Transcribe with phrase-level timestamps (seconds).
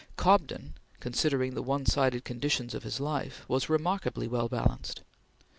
[0.17, 5.01] Cobden, considering the one sided conditions of his life, was remarkably well balanced.